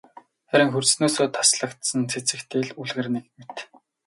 Харин 0.49 0.69
хөрснөөсөө 0.73 1.27
таслагдсан 1.35 2.01
цэцэгтэй 2.11 2.61
л 2.65 2.69
үлгэр 2.81 3.07
нэг 3.15 3.25
мэт. 3.37 3.55